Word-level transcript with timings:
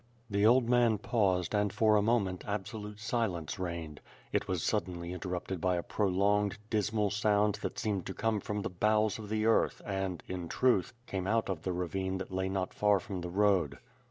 The 0.31 0.47
old 0.47 0.67
man 0.67 0.97
paused 0.97 1.53
and 1.53 1.71
for 1.71 1.95
a 1.95 2.01
moment 2.01 2.43
absolute 2.47 2.99
silence 2.99 3.59
reigned. 3.59 4.01
It 4.33 4.47
was 4.47 4.63
suddenly 4.63 5.13
interrupted 5.13 5.61
by 5.61 5.75
a 5.75 5.83
prolonged, 5.83 6.57
dismal 6.71 7.11
sound 7.11 7.59
that 7.61 7.77
seemed 7.77 8.07
to 8.07 8.13
come 8.15 8.39
from 8.39 8.63
the 8.63 8.69
bowels 8.71 9.19
of 9.19 9.29
the 9.29 9.45
earth 9.45 9.79
and, 9.85 10.23
in 10.27 10.47
truth, 10.49 10.91
came 11.05 11.27
out 11.27 11.49
of 11.49 11.61
the 11.61 11.71
ravine 11.71 12.17
that 12.17 12.31
lay 12.31 12.49
not 12.49 12.73
far 12.73 12.99
from 12.99 13.21
the 13.21 13.29
road. 13.29 13.77